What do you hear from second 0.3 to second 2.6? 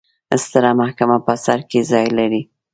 ستره محکمه په سر کې ځای لري.